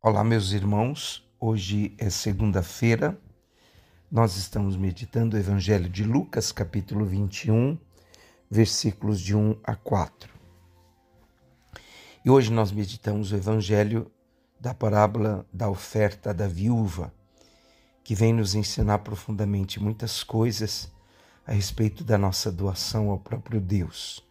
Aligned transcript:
Olá, 0.00 0.22
meus 0.22 0.52
irmãos. 0.52 1.28
Hoje 1.40 1.92
é 1.98 2.08
segunda-feira. 2.08 3.20
Nós 4.08 4.36
estamos 4.36 4.76
meditando 4.76 5.36
o 5.36 5.40
Evangelho 5.40 5.88
de 5.88 6.04
Lucas, 6.04 6.52
capítulo 6.52 7.04
21, 7.04 7.76
versículos 8.48 9.20
de 9.20 9.34
1 9.34 9.58
a 9.64 9.74
4. 9.74 10.32
E 12.24 12.30
hoje 12.30 12.52
nós 12.52 12.70
meditamos 12.70 13.32
o 13.32 13.36
Evangelho 13.36 14.08
da 14.60 14.72
parábola 14.72 15.44
da 15.52 15.68
oferta 15.68 16.32
da 16.32 16.46
viúva, 16.46 17.12
que 18.04 18.14
vem 18.14 18.32
nos 18.32 18.54
ensinar 18.54 19.00
profundamente 19.00 19.82
muitas 19.82 20.22
coisas 20.22 20.92
a 21.44 21.50
respeito 21.50 22.04
da 22.04 22.16
nossa 22.16 22.52
doação 22.52 23.10
ao 23.10 23.18
próprio 23.18 23.60
Deus. 23.60 24.24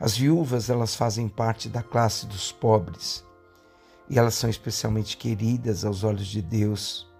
As 0.00 0.16
viúvas, 0.16 0.68
elas 0.68 0.96
fazem 0.96 1.28
parte 1.28 1.68
da 1.68 1.80
classe 1.80 2.26
dos 2.26 2.50
pobres 2.50 3.24
e 4.08 4.18
elas 4.18 4.34
são 4.34 4.50
especialmente 4.50 5.16
queridas 5.16 5.84
aos 5.84 6.04
olhos 6.04 6.26
de 6.26 6.42
Deus 6.42 7.10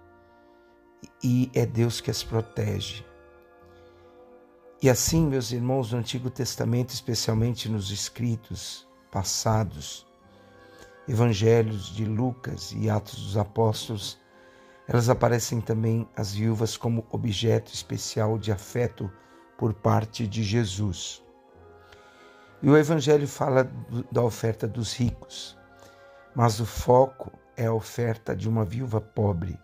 e 1.23 1.49
é 1.53 1.65
Deus 1.65 1.99
que 1.99 2.11
as 2.11 2.23
protege. 2.23 3.05
E 4.81 4.89
assim, 4.89 5.25
meus 5.25 5.51
irmãos, 5.51 5.91
no 5.91 5.97
Antigo 5.97 6.29
Testamento, 6.29 6.89
especialmente 6.89 7.69
nos 7.69 7.89
escritos 7.89 8.87
passados, 9.11 10.05
Evangelhos 11.07 11.87
de 11.87 12.05
Lucas 12.05 12.73
e 12.75 12.89
Atos 12.89 13.15
dos 13.15 13.37
Apóstolos, 13.37 14.19
elas 14.87 15.09
aparecem 15.09 15.61
também 15.61 16.07
as 16.15 16.33
viúvas 16.33 16.77
como 16.77 17.05
objeto 17.09 17.73
especial 17.73 18.37
de 18.37 18.51
afeto 18.51 19.11
por 19.57 19.73
parte 19.73 20.27
de 20.27 20.43
Jesus. 20.43 21.23
E 22.61 22.69
o 22.69 22.77
Evangelho 22.77 23.27
fala 23.27 23.71
da 24.11 24.21
oferta 24.21 24.67
dos 24.67 24.93
ricos 24.93 25.57
mas 26.35 26.59
o 26.59 26.65
foco 26.65 27.31
é 27.55 27.65
a 27.65 27.73
oferta 27.73 28.35
de 28.35 28.49
uma 28.49 28.65
viúva 28.65 28.99
pobre. 28.99 29.57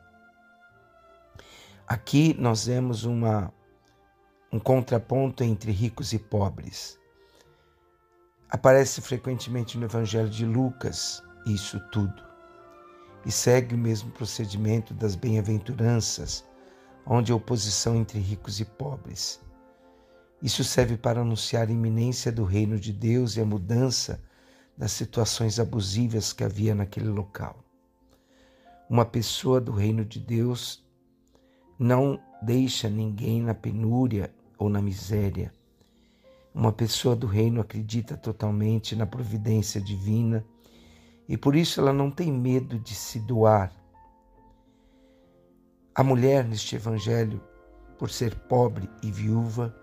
Aqui 1.86 2.34
nós 2.40 2.66
vemos 2.66 3.04
uma, 3.04 3.54
um 4.52 4.59
contraponto 4.59 5.44
entre 5.44 5.72
ricos 5.72 6.14
e 6.14 6.20
pobres. 6.20 6.98
Aparece 8.50 9.02
frequentemente 9.02 9.78
no 9.78 9.86
Evangelho 9.86 10.30
de 10.30 10.46
Lucas 10.46 11.22
isso 11.46 11.80
tudo. 11.92 12.23
E 13.26 13.31
segue 13.31 13.76
o 13.76 13.78
mesmo 13.78 14.12
procedimento 14.12 14.94
das 14.94 15.16
bem-aventuranças, 15.16 16.46
onde 17.06 17.31
a 17.31 17.36
oposição 17.36 17.96
entre 17.96 18.20
ricos 18.20 18.59
e 18.59 18.66
pobres. 18.66 19.42
Isso 20.42 20.64
serve 20.64 20.98
para 20.98 21.22
anunciar 21.22 21.68
a 21.68 21.72
iminência 21.72 22.31
do 22.31 22.44
reino 22.44 22.80
de 22.80 22.92
Deus 22.92 23.36
e 23.36 23.42
a 23.42 23.46
mudança 23.46 24.22
das 24.82 24.94
situações 24.94 25.60
abusivas 25.60 26.34
que 26.34 26.44
havia 26.44 26.74
naquele 26.74 27.08
local. 27.08 27.64
Uma 28.90 29.06
pessoa 29.06 29.62
do 29.62 29.72
reino 29.72 30.04
de 30.04 30.18
Deus 30.18 30.84
não 31.78 32.20
deixa 32.42 32.90
ninguém 32.90 33.44
na 33.44 33.54
penúria 33.54 34.34
ou 34.58 34.70
na 34.70 34.82
miséria. 34.82 35.54
Uma 36.52 36.74
pessoa 36.74 37.16
do 37.16 37.28
reino 37.28 37.62
acredita 37.62 38.18
totalmente 38.18 38.96
na 38.96 39.06
providência 39.06 39.80
divina 39.80 40.44
e 41.30 41.38
por 41.38 41.56
isso 41.56 41.80
ela 41.80 41.94
não 41.94 42.09
tem 42.09 42.32
medo 42.32 42.80
de 42.80 42.96
se 42.96 43.20
doar. 43.20 43.72
A 45.94 46.04
mulher 46.04 46.44
neste 46.44 46.76
evangelho, 46.76 47.40
por 48.00 48.09
ser 48.09 48.34
pobre 48.34 48.90
e 49.04 49.12
viúva, 49.12 49.76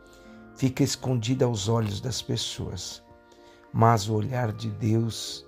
fica 0.56 0.82
escondida 0.82 1.44
aos 1.44 1.68
olhos 1.68 2.00
das 2.00 2.20
pessoas 2.20 3.06
mas 3.72 4.08
o 4.08 4.14
olhar 4.14 4.52
de 4.52 4.70
Deus 4.70 5.46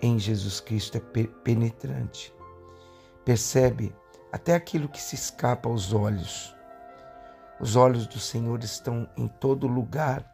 em 0.00 0.18
Jesus 0.18 0.60
Cristo 0.60 0.98
é 0.98 1.00
penetrante. 1.44 2.34
Percebe 3.24 3.94
até 4.32 4.54
aquilo 4.54 4.88
que 4.88 5.00
se 5.00 5.14
escapa 5.14 5.68
aos 5.68 5.92
olhos. 5.92 6.54
Os 7.60 7.76
olhos 7.76 8.06
do 8.06 8.18
Senhor 8.18 8.64
estão 8.64 9.08
em 9.16 9.28
todo 9.28 9.68
lugar, 9.68 10.28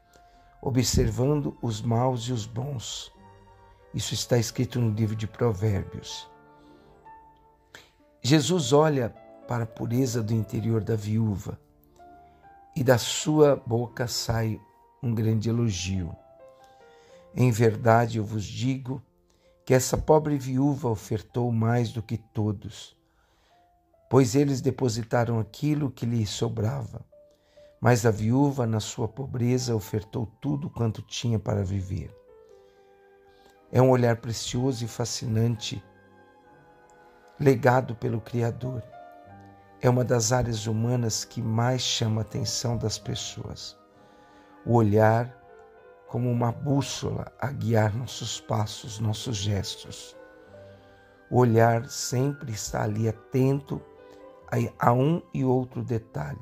observando 0.62 1.56
os 1.60 1.82
maus 1.82 2.22
e 2.22 2.32
os 2.32 2.46
bons. 2.46 3.12
Isso 3.92 4.14
está 4.14 4.38
escrito 4.38 4.80
no 4.80 4.90
livro 4.90 5.14
de 5.14 5.26
Provérbios. 5.26 6.28
Jesus 8.22 8.72
olha 8.72 9.10
para 9.46 9.64
a 9.64 9.66
pureza 9.66 10.22
do 10.22 10.32
interior 10.32 10.82
da 10.82 10.96
viúva 10.96 11.58
e 12.74 12.82
da 12.82 12.98
sua 12.98 13.56
boca 13.56 14.06
sai 14.06 14.60
um 15.02 15.14
grande 15.14 15.48
elogio. 15.48 16.14
Em 17.40 17.52
verdade 17.52 18.18
eu 18.18 18.24
vos 18.24 18.44
digo 18.44 19.00
que 19.64 19.72
essa 19.72 19.96
pobre 19.96 20.36
viúva 20.36 20.88
ofertou 20.88 21.52
mais 21.52 21.92
do 21.92 22.02
que 22.02 22.18
todos, 22.18 22.96
pois 24.10 24.34
eles 24.34 24.60
depositaram 24.60 25.38
aquilo 25.38 25.88
que 25.88 26.04
lhe 26.04 26.26
sobrava. 26.26 27.06
Mas 27.80 28.04
a 28.04 28.10
viúva, 28.10 28.66
na 28.66 28.80
sua 28.80 29.06
pobreza, 29.06 29.76
ofertou 29.76 30.26
tudo 30.40 30.68
quanto 30.68 31.00
tinha 31.00 31.38
para 31.38 31.62
viver. 31.62 32.12
É 33.70 33.80
um 33.80 33.90
olhar 33.90 34.16
precioso 34.16 34.84
e 34.84 34.88
fascinante, 34.88 35.80
legado 37.38 37.94
pelo 37.94 38.20
Criador. 38.20 38.82
É 39.80 39.88
uma 39.88 40.04
das 40.04 40.32
áreas 40.32 40.66
humanas 40.66 41.24
que 41.24 41.40
mais 41.40 41.82
chama 41.82 42.20
a 42.20 42.22
atenção 42.22 42.76
das 42.76 42.98
pessoas. 42.98 43.78
O 44.66 44.74
olhar 44.74 45.38
como 46.08 46.30
uma 46.30 46.50
bússola 46.50 47.30
a 47.38 47.52
guiar 47.52 47.94
nossos 47.94 48.40
passos, 48.40 48.98
nossos 48.98 49.36
gestos. 49.36 50.16
O 51.30 51.38
olhar 51.38 51.88
sempre 51.90 52.52
está 52.52 52.82
ali 52.82 53.06
atento 53.08 53.80
a 54.78 54.92
um 54.92 55.20
e 55.34 55.44
outro 55.44 55.84
detalhe. 55.84 56.40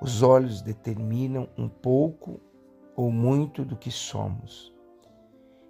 Os 0.00 0.22
olhos 0.22 0.62
determinam 0.62 1.48
um 1.56 1.68
pouco 1.68 2.40
ou 2.96 3.10
muito 3.10 3.64
do 3.64 3.76
que 3.76 3.90
somos. 3.90 4.72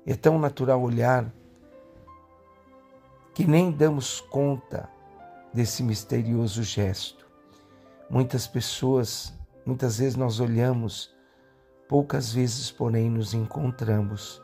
É 0.07 0.15
tão 0.15 0.39
natural 0.39 0.81
olhar 0.81 1.33
que 3.35 3.45
nem 3.45 3.73
damos 3.73 4.21
conta 4.21 4.89
desse 5.53 5.83
misterioso 5.83 6.63
gesto. 6.63 7.27
Muitas 8.09 8.47
pessoas, 8.47 9.37
muitas 9.67 9.99
vezes 9.99 10.17
nós 10.17 10.39
olhamos 10.39 11.13
Poucas 11.89 12.33
vezes, 12.33 12.71
porém, 12.71 13.11
nos 13.11 13.35
encontramos. 13.35 14.43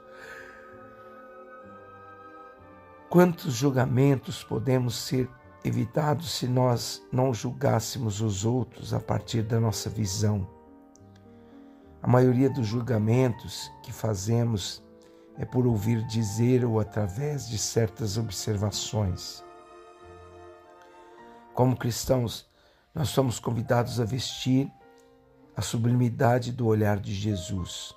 Quantos 3.08 3.54
julgamentos 3.54 4.44
podemos 4.44 4.94
ser 4.94 5.30
evitados 5.64 6.32
se 6.32 6.46
nós 6.46 7.02
não 7.10 7.32
julgássemos 7.32 8.20
os 8.20 8.44
outros 8.44 8.92
a 8.92 9.00
partir 9.00 9.42
da 9.42 9.58
nossa 9.58 9.88
visão? 9.88 10.46
A 12.02 12.06
maioria 12.06 12.50
dos 12.50 12.66
julgamentos 12.66 13.72
que 13.82 13.92
fazemos 13.92 14.84
é 15.38 15.44
por 15.44 15.66
ouvir 15.66 16.04
dizer 16.06 16.64
ou 16.64 16.78
através 16.78 17.48
de 17.48 17.56
certas 17.56 18.18
observações. 18.18 19.42
Como 21.54 21.76
cristãos, 21.76 22.48
nós 22.94 23.08
somos 23.08 23.40
convidados 23.40 24.00
a 24.00 24.04
vestir 24.04 24.70
a 25.58 25.60
sublimidade 25.60 26.52
do 26.52 26.68
olhar 26.68 27.00
de 27.00 27.12
Jesus. 27.12 27.92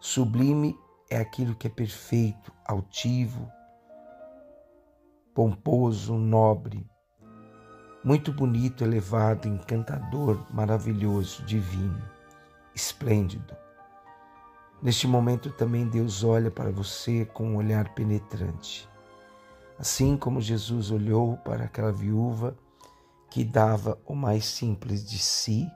Sublime 0.00 0.74
é 1.10 1.18
aquilo 1.18 1.54
que 1.54 1.66
é 1.66 1.70
perfeito, 1.70 2.50
altivo, 2.64 3.52
pomposo, 5.34 6.14
nobre, 6.14 6.88
muito 8.02 8.32
bonito, 8.32 8.82
elevado, 8.82 9.46
encantador, 9.46 10.46
maravilhoso, 10.50 11.44
divino, 11.44 12.02
esplêndido. 12.74 13.54
Neste 14.82 15.06
momento 15.06 15.50
também 15.50 15.86
Deus 15.86 16.24
olha 16.24 16.50
para 16.50 16.70
você 16.70 17.26
com 17.26 17.48
um 17.48 17.56
olhar 17.56 17.92
penetrante. 17.92 18.88
Assim 19.78 20.16
como 20.16 20.40
Jesus 20.40 20.90
olhou 20.90 21.36
para 21.36 21.64
aquela 21.64 21.92
viúva 21.92 22.56
que 23.28 23.44
dava 23.44 24.00
o 24.06 24.14
mais 24.14 24.46
simples 24.46 25.06
de 25.06 25.18
si, 25.18 25.70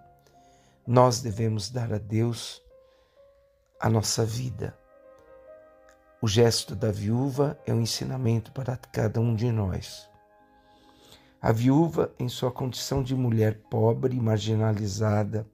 nós 0.90 1.20
devemos 1.20 1.68
dar 1.68 1.92
a 1.92 1.98
Deus 1.98 2.62
a 3.78 3.90
nossa 3.90 4.24
vida. 4.24 4.74
O 6.18 6.26
gesto 6.26 6.74
da 6.74 6.90
viúva 6.90 7.58
é 7.66 7.74
um 7.74 7.82
ensinamento 7.82 8.50
para 8.52 8.74
cada 8.74 9.20
um 9.20 9.34
de 9.34 9.52
nós. 9.52 10.08
A 11.42 11.52
viúva, 11.52 12.10
em 12.18 12.26
sua 12.26 12.50
condição 12.50 13.02
de 13.02 13.14
mulher 13.14 13.60
pobre 13.68 14.16
e 14.16 14.20
marginalizada, 14.20 15.46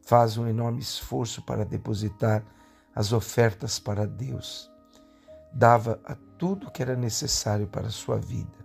faz 0.00 0.38
um 0.38 0.46
enorme 0.46 0.78
esforço 0.78 1.42
para 1.42 1.64
depositar 1.64 2.44
as 2.94 3.12
ofertas 3.12 3.80
para 3.80 4.06
Deus. 4.06 4.70
Dava 5.52 6.00
a 6.04 6.14
tudo 6.38 6.70
que 6.70 6.82
era 6.82 6.94
necessário 6.94 7.66
para 7.66 7.88
a 7.88 7.90
sua 7.90 8.16
vida. 8.16 8.64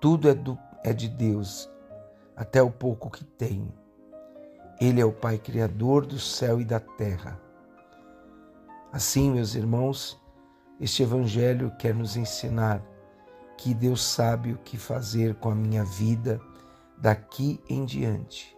Tudo 0.00 0.28
é, 0.28 0.34
do, 0.34 0.58
é 0.82 0.92
de 0.92 1.08
Deus, 1.08 1.70
até 2.34 2.60
o 2.60 2.72
pouco 2.72 3.08
que 3.08 3.22
tem. 3.22 3.72
Ele 4.84 5.00
é 5.00 5.04
o 5.04 5.12
Pai 5.12 5.38
Criador 5.38 6.04
do 6.04 6.18
céu 6.18 6.60
e 6.60 6.64
da 6.64 6.78
terra. 6.78 7.40
Assim, 8.92 9.30
meus 9.30 9.54
irmãos, 9.54 10.20
Este 10.78 11.02
Evangelho 11.02 11.72
quer 11.78 11.94
nos 11.94 12.18
ensinar 12.18 12.82
que 13.56 13.72
Deus 13.72 14.02
sabe 14.02 14.52
o 14.52 14.58
que 14.58 14.76
fazer 14.76 15.36
com 15.36 15.48
a 15.48 15.54
minha 15.54 15.84
vida 15.84 16.38
daqui 16.98 17.62
em 17.66 17.86
diante. 17.86 18.54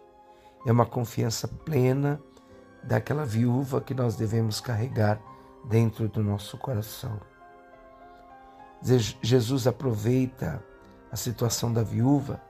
É 0.65 0.71
uma 0.71 0.85
confiança 0.85 1.47
plena 1.47 2.19
daquela 2.83 3.23
viúva 3.23 3.79
que 3.79 3.93
nós 3.93 4.17
devemos 4.17 4.59
carregar 4.59 5.21
dentro 5.69 6.09
do 6.09 6.21
nosso 6.21 6.57
coração. 6.57 7.21
Jesus 9.21 9.65
aproveita 9.65 10.61
a 11.09 11.15
situação 11.15 11.71
da 11.71 11.83
viúva 11.83 12.41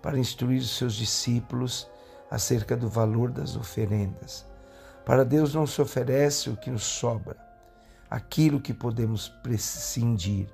para 0.00 0.16
instruir 0.16 0.60
os 0.60 0.76
seus 0.76 0.94
discípulos 0.94 1.90
acerca 2.30 2.76
do 2.76 2.88
valor 2.88 3.30
das 3.30 3.56
oferendas. 3.56 4.46
Para 5.04 5.24
Deus 5.24 5.54
não 5.54 5.66
se 5.66 5.80
oferece 5.80 6.50
o 6.50 6.56
que 6.56 6.70
nos 6.70 6.82
sobra, 6.82 7.36
aquilo 8.10 8.60
que 8.60 8.74
podemos 8.74 9.28
prescindir. 9.28 10.48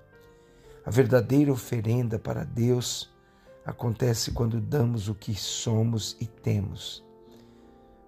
A 0.85 0.91
verdadeira 0.91 1.53
oferenda 1.53 2.19
para 2.19 2.45
Deus 2.45 3.11
acontece 3.65 4.33
quando 4.33 4.61
damos 4.61 5.09
o 5.09 5.15
que 5.15 5.35
somos 5.35 6.17
e 6.21 6.27
temos. 6.27 7.05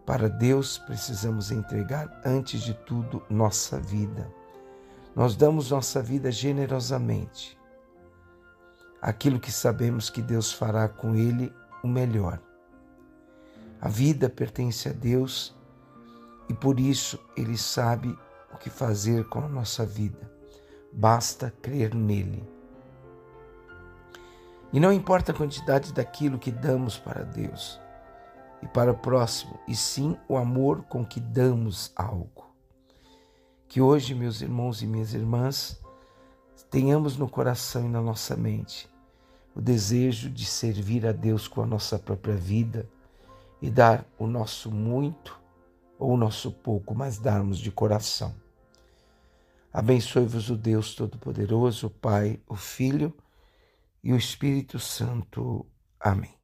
Para 0.04 0.28
Deus 0.28 0.76
precisamos 0.76 1.50
entregar 1.50 2.20
antes 2.24 2.60
de 2.60 2.74
tudo 2.74 3.22
nossa 3.30 3.80
vida. 3.80 4.30
Nós 5.16 5.34
damos 5.36 5.70
nossa 5.70 6.02
vida 6.02 6.30
generosamente. 6.30 7.56
Aquilo 9.00 9.40
que 9.40 9.52
sabemos 9.52 10.10
que 10.10 10.20
Deus 10.20 10.52
fará 10.52 10.88
com 10.88 11.14
ele 11.14 11.50
o 11.82 11.88
melhor. 11.88 12.40
A 13.84 13.88
vida 13.90 14.30
pertence 14.30 14.88
a 14.88 14.92
Deus 14.92 15.54
e 16.48 16.54
por 16.54 16.80
isso 16.80 17.20
ele 17.36 17.58
sabe 17.58 18.18
o 18.50 18.56
que 18.56 18.70
fazer 18.70 19.28
com 19.28 19.40
a 19.40 19.48
nossa 19.48 19.84
vida. 19.84 20.32
Basta 20.90 21.52
crer 21.60 21.94
nele. 21.94 22.42
E 24.72 24.80
não 24.80 24.90
importa 24.90 25.32
a 25.32 25.34
quantidade 25.34 25.92
daquilo 25.92 26.38
que 26.38 26.50
damos 26.50 26.96
para 26.96 27.24
Deus 27.24 27.78
e 28.62 28.66
para 28.66 28.90
o 28.90 28.96
próximo, 28.96 29.60
e 29.68 29.76
sim 29.76 30.16
o 30.26 30.38
amor 30.38 30.84
com 30.84 31.04
que 31.04 31.20
damos 31.20 31.92
algo. 31.94 32.54
Que 33.68 33.82
hoje, 33.82 34.14
meus 34.14 34.40
irmãos 34.40 34.80
e 34.80 34.86
minhas 34.86 35.12
irmãs, 35.12 35.78
tenhamos 36.70 37.18
no 37.18 37.28
coração 37.28 37.84
e 37.84 37.88
na 37.90 38.00
nossa 38.00 38.34
mente 38.34 38.88
o 39.54 39.60
desejo 39.60 40.30
de 40.30 40.46
servir 40.46 41.06
a 41.06 41.12
Deus 41.12 41.46
com 41.46 41.60
a 41.60 41.66
nossa 41.66 41.98
própria 41.98 42.34
vida 42.34 42.88
e 43.60 43.70
dar 43.70 44.04
o 44.18 44.26
nosso 44.26 44.70
muito 44.70 45.40
ou 45.98 46.12
o 46.12 46.16
nosso 46.16 46.52
pouco, 46.52 46.94
mas 46.94 47.18
darmos 47.18 47.58
de 47.58 47.70
coração. 47.70 48.34
Abençoe-vos 49.72 50.50
o 50.50 50.56
Deus 50.56 50.94
Todo-Poderoso, 50.94 51.88
o 51.88 51.90
Pai, 51.90 52.40
o 52.46 52.54
Filho 52.54 53.12
e 54.02 54.12
o 54.12 54.16
Espírito 54.16 54.78
Santo. 54.78 55.66
Amém. 55.98 56.43